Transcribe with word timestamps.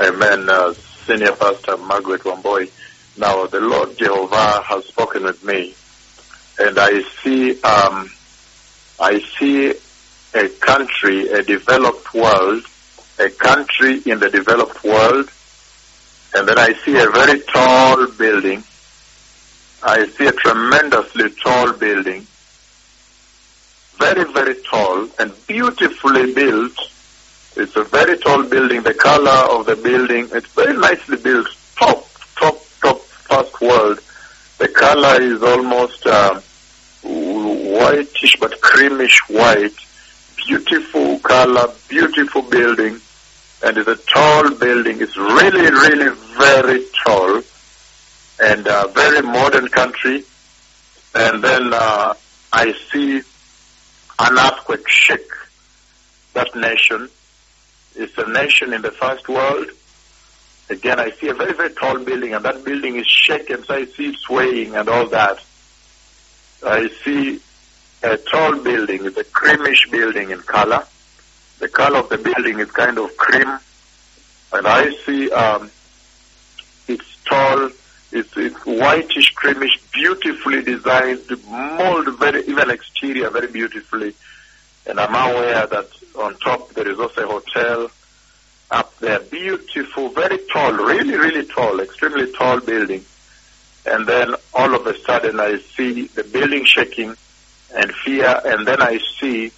Amen. 0.00 0.48
Uh, 0.48 0.74
Senior 1.06 1.32
Pastor 1.32 1.76
Margaret 1.76 2.22
Wamboy. 2.22 2.70
Now, 3.16 3.46
the 3.46 3.58
Lord 3.58 3.98
Jehovah 3.98 4.62
has 4.62 4.84
spoken 4.84 5.24
with 5.24 5.42
me, 5.42 5.74
and 6.60 6.78
I 6.78 7.02
see, 7.22 7.60
um, 7.62 8.08
I 9.00 9.18
see 9.38 9.74
a 10.34 10.48
country, 10.60 11.28
a 11.30 11.42
developed 11.42 12.14
world, 12.14 12.62
a 13.18 13.28
country 13.28 14.00
in 14.06 14.20
the 14.20 14.30
developed 14.30 14.84
world, 14.84 15.28
and 16.34 16.46
then 16.48 16.58
I 16.58 16.74
see 16.84 16.96
a 16.96 17.10
very 17.10 17.40
tall 17.40 18.06
building. 18.12 18.62
I 19.82 20.06
see 20.06 20.26
a 20.26 20.32
tremendously 20.32 21.30
tall 21.42 21.72
building, 21.72 22.24
very, 23.98 24.32
very 24.32 24.54
tall 24.62 25.08
and 25.18 25.34
beautifully 25.48 26.32
built. 26.32 26.78
It's 27.58 27.74
a 27.74 27.82
very 27.82 28.16
tall 28.18 28.44
building. 28.44 28.82
The 28.82 28.94
color 28.94 29.58
of 29.58 29.66
the 29.66 29.74
building, 29.74 30.28
it's 30.32 30.46
very 30.54 30.76
nicely 30.76 31.16
built. 31.16 31.48
Top, 31.76 32.06
top, 32.36 32.56
top, 32.80 33.00
first 33.00 33.60
world. 33.60 33.98
The 34.58 34.68
color 34.68 35.20
is 35.20 35.42
almost 35.42 36.06
uh, 36.06 36.40
whitish 37.02 38.36
but 38.38 38.60
creamish 38.60 39.18
white. 39.28 39.74
Beautiful 40.46 41.18
color, 41.18 41.72
beautiful 41.88 42.42
building. 42.42 43.00
And 43.64 43.76
it's 43.76 43.88
a 43.88 43.96
tall 43.96 44.54
building. 44.54 45.00
It's 45.00 45.16
really, 45.16 45.68
really 45.70 46.14
very 46.38 46.84
tall 47.04 47.42
and 48.40 48.66
a 48.68 48.86
very 48.94 49.22
modern 49.22 49.66
country. 49.66 50.22
And 51.14 51.42
then 51.42 51.72
uh, 51.74 52.14
I 52.52 52.72
see 52.92 53.20
an 54.20 54.38
earthquake 54.38 54.88
shake 54.88 55.32
that 56.34 56.54
nation. 56.54 57.08
It's 57.98 58.16
a 58.16 58.30
nation 58.30 58.72
in 58.72 58.82
the 58.82 58.92
first 58.92 59.28
world. 59.28 59.66
Again, 60.70 61.00
I 61.00 61.10
see 61.10 61.28
a 61.28 61.34
very, 61.34 61.52
very 61.52 61.74
tall 61.74 61.98
building, 61.98 62.32
and 62.32 62.44
that 62.44 62.64
building 62.64 62.94
is 62.96 63.06
shaken, 63.06 63.64
so 63.64 63.74
I 63.74 63.86
see 63.86 64.10
it 64.10 64.16
swaying 64.20 64.76
and 64.76 64.88
all 64.88 65.06
that. 65.08 65.42
I 66.64 66.88
see 67.04 67.40
a 68.04 68.16
tall 68.16 68.56
building. 68.58 69.04
It's 69.04 69.16
a 69.16 69.24
creamish 69.24 69.90
building 69.90 70.30
in 70.30 70.40
color. 70.42 70.84
The 71.58 71.68
color 71.68 71.98
of 71.98 72.08
the 72.08 72.18
building 72.18 72.60
is 72.60 72.70
kind 72.70 72.98
of 72.98 73.16
cream. 73.16 73.58
And 74.52 74.66
I 74.66 74.90
see 75.04 75.30
um, 75.32 75.70
it's 76.86 77.24
tall, 77.24 77.70
it's, 78.12 78.36
it's 78.36 78.56
whitish, 78.64 79.34
creamish, 79.34 79.76
beautifully 79.92 80.62
designed, 80.62 81.24
mold 81.48 82.16
very, 82.18 82.44
even 82.46 82.70
exterior 82.70 83.30
very 83.30 83.48
beautifully. 83.48 84.14
And 84.86 85.00
I'm 85.00 85.14
aware 85.14 85.66
that 85.66 85.88
on 86.18 86.36
top 86.38 86.70
there 86.70 86.88
is 86.88 86.98
also 86.98 87.24
a 87.24 87.26
hotel 87.26 87.90
up 88.70 88.96
there. 88.98 89.20
Beautiful, 89.20 90.10
very 90.10 90.38
tall, 90.52 90.72
really, 90.72 91.16
really 91.16 91.46
tall, 91.46 91.80
extremely 91.80 92.30
tall 92.32 92.60
building. 92.60 93.04
And 93.86 94.06
then 94.06 94.34
all 94.52 94.74
of 94.74 94.86
a 94.86 94.98
sudden 94.98 95.40
I 95.40 95.58
see 95.58 96.08
the 96.08 96.24
building 96.24 96.64
shaking 96.64 97.14
and 97.74 97.92
fear, 98.04 98.40
and 98.44 98.66
then 98.66 98.82
I 98.82 98.98
see 99.18 99.52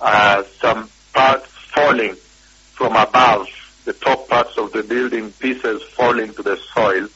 uh, 0.00 0.42
some 0.60 0.88
parts 1.12 1.46
falling 1.74 2.16
from 2.72 2.96
above, 2.96 3.46
the 3.84 3.92
top 3.92 4.28
parts 4.28 4.56
of 4.58 4.72
the 4.72 4.82
building 4.82 5.32
pieces 5.32 5.82
falling 5.94 6.32
to 6.34 6.42
the 6.42 6.56
soil. 6.74 7.08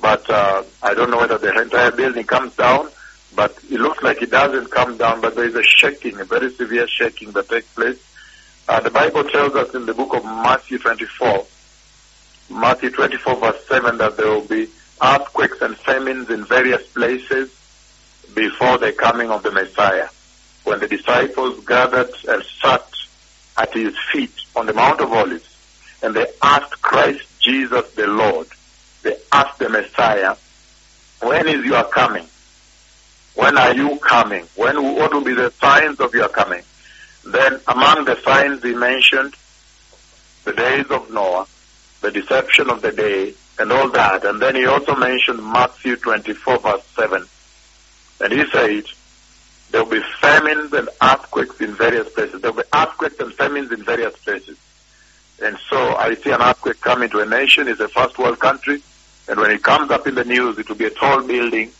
But 0.00 0.28
uh, 0.30 0.64
I 0.82 0.94
don't 0.94 1.10
know 1.10 1.18
whether 1.18 1.38
the 1.38 1.60
entire 1.60 1.90
building 1.90 2.24
comes 2.24 2.54
down, 2.56 2.88
but 3.34 3.56
it 3.70 3.80
looks 3.80 4.02
like 4.02 4.22
it 4.22 4.30
doesn't 4.30 4.70
come 4.70 4.96
down, 4.96 5.20
but 5.20 5.34
there 5.34 5.44
is 5.44 5.54
a 5.54 5.62
shaking, 5.62 6.18
a 6.20 6.24
very 6.24 6.50
severe 6.52 6.86
shaking 6.88 7.30
that 7.32 7.48
takes 7.48 7.72
place. 7.74 7.98
Uh, 8.68 8.80
the 8.80 8.90
Bible 8.90 9.24
tells 9.24 9.54
us 9.54 9.74
in 9.74 9.86
the 9.86 9.94
book 9.94 10.14
of 10.14 10.24
Matthew 10.24 10.78
24, 10.78 11.46
Matthew 12.50 12.90
24 12.90 13.36
verse 13.36 13.66
7 13.66 13.98
that 13.98 14.16
there 14.16 14.26
will 14.26 14.46
be 14.46 14.68
earthquakes 15.02 15.60
and 15.62 15.76
famines 15.76 16.30
in 16.30 16.44
various 16.44 16.86
places 16.88 17.50
before 18.34 18.78
the 18.78 18.92
coming 18.92 19.30
of 19.30 19.42
the 19.42 19.50
Messiah. 19.50 20.08
When 20.64 20.78
the 20.80 20.88
disciples 20.88 21.64
gathered 21.64 22.10
and 22.28 22.44
sat 22.62 22.86
at 23.56 23.72
his 23.72 23.94
feet 24.12 24.34
on 24.54 24.66
the 24.66 24.72
Mount 24.72 25.00
of 25.00 25.12
Olives, 25.12 25.46
and 26.02 26.14
they 26.14 26.26
asked 26.42 26.80
Christ 26.82 27.26
Jesus 27.40 27.90
the 27.92 28.06
Lord, 28.06 28.46
they 29.02 29.16
asked 29.32 29.58
the 29.58 29.68
Messiah, 29.68 30.36
when 31.22 31.48
is 31.48 31.64
your 31.64 31.84
coming? 31.84 32.26
When 33.40 33.56
are 33.56 33.74
you 33.74 33.98
coming? 34.00 34.46
When, 34.54 34.94
what 34.96 35.14
will 35.14 35.24
be 35.24 35.32
the 35.32 35.50
signs 35.52 35.98
of 35.98 36.12
your 36.12 36.28
coming? 36.28 36.62
Then 37.24 37.58
among 37.66 38.04
the 38.04 38.20
signs 38.20 38.62
he 38.62 38.74
mentioned, 38.74 39.34
the 40.44 40.52
days 40.52 40.84
of 40.90 41.10
Noah, 41.10 41.46
the 42.02 42.10
deception 42.10 42.68
of 42.68 42.82
the 42.82 42.92
day, 42.92 43.32
and 43.58 43.72
all 43.72 43.88
that. 43.92 44.26
And 44.26 44.42
then 44.42 44.56
he 44.56 44.66
also 44.66 44.94
mentioned 44.94 45.42
Matthew 45.42 45.96
24 45.96 46.58
verse 46.58 46.84
7. 46.94 47.26
And 48.20 48.32
he 48.32 48.44
said, 48.50 48.84
there 49.70 49.84
will 49.84 49.90
be 49.90 50.02
famines 50.20 50.74
and 50.74 50.90
earthquakes 51.02 51.62
in 51.62 51.74
various 51.74 52.12
places. 52.12 52.42
There 52.42 52.52
will 52.52 52.62
be 52.62 52.68
earthquakes 52.74 53.20
and 53.20 53.32
famines 53.32 53.72
in 53.72 53.82
various 53.82 54.16
places. 54.18 54.58
And 55.42 55.56
so 55.70 55.96
I 55.96 56.14
see 56.14 56.30
an 56.30 56.42
earthquake 56.42 56.82
coming 56.82 57.08
to 57.08 57.20
a 57.20 57.26
nation. 57.26 57.68
It's 57.68 57.80
a 57.80 57.88
first 57.88 58.18
world 58.18 58.38
country. 58.38 58.82
And 59.28 59.40
when 59.40 59.50
it 59.50 59.62
comes 59.62 59.90
up 59.90 60.06
in 60.06 60.14
the 60.14 60.24
news, 60.24 60.58
it 60.58 60.68
will 60.68 60.76
be 60.76 60.84
a 60.84 60.90
tall 60.90 61.22
building, 61.26 61.72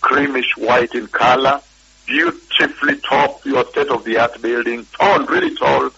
creamish 0.00 0.56
white 0.56 0.94
in 0.94 1.06
color, 1.08 1.60
beautifully 2.06 2.96
tall, 3.00 3.40
your 3.44 3.64
state 3.66 3.88
of 3.88 4.04
the 4.04 4.18
art 4.18 4.40
building, 4.40 4.86
tall, 4.98 5.24
really 5.26 5.54
tall. 5.56 5.90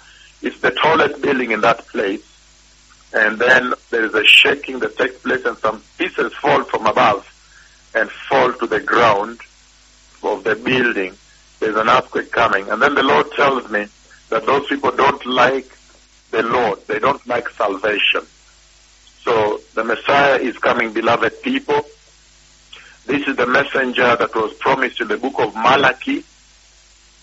It's 0.42 0.60
the 0.60 0.70
tallest 0.70 1.20
building 1.22 1.50
in 1.50 1.60
that 1.60 1.86
place. 1.88 2.24
And 3.12 3.38
then 3.38 3.74
there 3.90 4.04
is 4.04 4.14
a 4.14 4.24
shaking 4.24 4.78
that 4.80 4.96
takes 4.96 5.18
place 5.18 5.44
and 5.44 5.56
some 5.58 5.82
pieces 5.98 6.32
fall 6.34 6.62
from 6.64 6.86
above 6.86 7.26
and 7.94 8.10
fall 8.10 8.52
to 8.52 8.66
the 8.66 8.80
ground 8.80 9.40
of 10.22 10.44
the 10.44 10.54
building. 10.54 11.16
There's 11.58 11.76
an 11.76 11.88
earthquake 11.88 12.30
coming. 12.30 12.68
And 12.70 12.80
then 12.80 12.94
the 12.94 13.02
Lord 13.02 13.30
tells 13.32 13.68
me 13.70 13.86
that 14.30 14.46
those 14.46 14.66
people 14.68 14.92
don't 14.92 15.24
like 15.26 15.68
the 16.30 16.42
Lord. 16.42 16.86
They 16.86 16.98
don't 16.98 17.24
like 17.26 17.48
salvation. 17.50 18.22
So 19.22 19.60
the 19.74 19.84
Messiah 19.84 20.38
is 20.38 20.56
coming, 20.58 20.92
beloved 20.92 21.42
people. 21.42 21.84
This 23.06 23.26
is 23.26 23.36
the 23.36 23.46
messenger 23.46 24.16
that 24.16 24.34
was 24.34 24.52
promised 24.54 25.00
in 25.00 25.08
the 25.08 25.16
book 25.16 25.38
of 25.38 25.54
Malachi, 25.54 26.24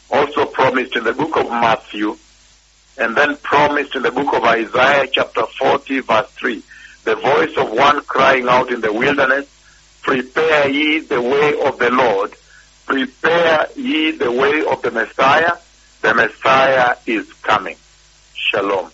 also 0.10 0.46
promised 0.46 0.96
in 0.96 1.04
the 1.04 1.14
book 1.14 1.38
of 1.38 1.50
Matthew, 1.50 2.18
and 2.98 3.16
then 3.16 3.38
promised 3.38 3.96
in 3.96 4.02
the 4.02 4.12
book 4.12 4.34
of 4.34 4.44
Isaiah 4.44 5.08
chapter 5.12 5.46
40 5.46 6.00
verse 6.02 6.30
3. 6.32 6.64
The 7.04 7.16
voice 7.16 7.56
of 7.58 7.72
one 7.72 8.02
crying 8.02 8.48
out 8.48 8.72
in 8.72 8.82
the 8.82 8.92
wilderness, 8.92 9.48
prepare 10.02 10.70
ye 10.70 11.00
the 11.00 11.22
way 11.22 11.62
of 11.66 11.80
the 11.80 11.90
Lord, 11.92 12.34
prepare 12.86 13.68
ye 13.76 14.12
the 14.12 14.32
way 14.32 14.66
of 14.66 14.82
the 14.82 14.92
Messiah. 14.92 15.54
The 16.02 16.14
Messiah 16.14 16.96
is 17.06 17.32
coming. 17.34 17.78
Shalom. 18.34 18.92